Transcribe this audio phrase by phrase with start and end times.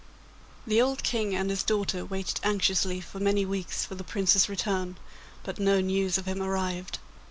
[0.65, 4.97] The old King and his daughter waited anxiously for many weeks for the Prince's return,
[5.43, 6.97] but no news of him arrived.